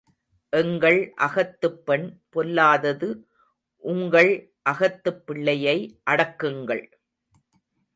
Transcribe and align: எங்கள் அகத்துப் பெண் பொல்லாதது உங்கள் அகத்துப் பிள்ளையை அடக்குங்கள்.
எங்கள் 0.53 1.13
அகத்துப் 1.17 1.85
பெண் 1.85 2.07
பொல்லாதது 2.29 3.27
உங்கள் 3.83 4.53
அகத்துப் 4.69 5.23
பிள்ளையை 5.25 6.01
அடக்குங்கள். 6.11 6.85